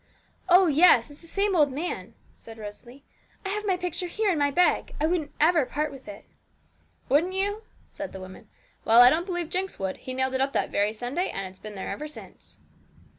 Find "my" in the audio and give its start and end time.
3.67-3.77, 4.39-4.49